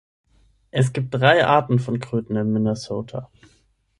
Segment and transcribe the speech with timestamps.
[0.71, 3.29] Es gibt drei Arten von Kröten in Minnesota.